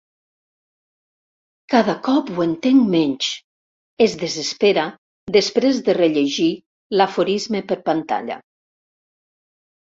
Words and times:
Cada 1.73 1.93
cop 2.07 2.31
ho 2.37 2.43
entenc 2.45 2.87
menys 2.93 3.27
—es 4.05 4.15
desespera 4.23 4.87
després 5.37 5.83
de 5.91 5.97
rellegir 5.99 6.49
l'aforisme 6.97 7.63
per 7.71 7.79
pantalla—. 7.93 8.41